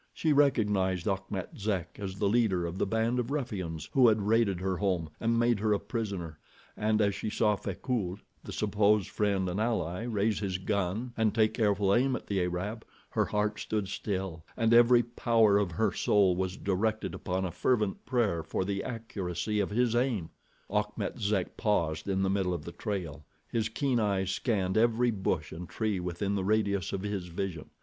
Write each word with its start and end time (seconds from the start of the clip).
She 0.15 0.33
recognized 0.33 1.05
Achmet 1.07 1.59
Zek 1.59 1.99
as 2.01 2.15
the 2.17 2.27
leader 2.27 2.65
of 2.65 2.79
the 2.79 2.87
band 2.87 3.19
of 3.19 3.29
ruffians 3.29 3.87
who 3.93 4.07
had 4.07 4.23
raided 4.23 4.59
her 4.59 4.77
home 4.77 5.11
and 5.19 5.37
made 5.37 5.59
her 5.59 5.73
a 5.73 5.79
prisoner, 5.79 6.39
and 6.75 6.99
as 7.01 7.13
she 7.13 7.29
saw 7.29 7.55
Frecoult, 7.55 8.19
the 8.43 8.51
supposed 8.51 9.09
friend 9.11 9.47
and 9.47 9.59
ally, 9.61 10.01
raise 10.05 10.39
his 10.39 10.57
gun 10.57 11.13
and 11.15 11.35
take 11.35 11.53
careful 11.53 11.93
aim 11.93 12.15
at 12.15 12.25
the 12.25 12.41
Arab, 12.41 12.83
her 13.11 13.25
heart 13.25 13.59
stood 13.59 13.87
still 13.89 14.43
and 14.57 14.73
every 14.73 15.03
power 15.03 15.59
of 15.59 15.73
her 15.73 15.91
soul 15.91 16.35
was 16.35 16.57
directed 16.57 17.13
upon 17.13 17.45
a 17.45 17.51
fervent 17.51 18.03
prayer 18.03 18.41
for 18.41 18.65
the 18.65 18.83
accuracy 18.83 19.59
of 19.59 19.69
his 19.69 19.95
aim. 19.95 20.31
Achmet 20.67 21.19
Zek 21.19 21.57
paused 21.57 22.07
in 22.09 22.23
the 22.23 22.29
middle 22.31 22.55
of 22.55 22.65
the 22.65 22.71
trail. 22.71 23.23
His 23.51 23.69
keen 23.69 23.99
eyes 23.99 24.31
scanned 24.31 24.77
every 24.79 25.11
bush 25.11 25.51
and 25.51 25.69
tree 25.69 25.99
within 25.99 26.33
the 26.33 26.43
radius 26.43 26.91
of 26.91 27.03
his 27.03 27.27
vision. 27.27 27.69